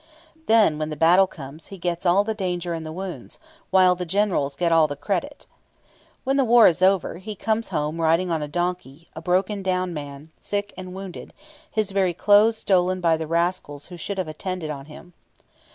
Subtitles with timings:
[0.47, 3.37] Then, when the battle comes, he gets all the danger and the wounds,
[3.69, 5.45] while the Generals get all the credit.
[6.23, 9.93] When the war is over, he comes home riding on a donkey, a broken down
[9.93, 11.35] man, sick and wounded,
[11.69, 15.13] his very clothes stolen by the rascals who should have attended on him.